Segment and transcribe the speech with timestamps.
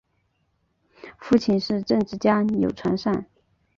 [1.19, 3.27] 父亲是政治家钮传善。